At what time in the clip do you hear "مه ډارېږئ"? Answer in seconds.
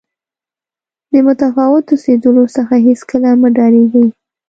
3.41-4.07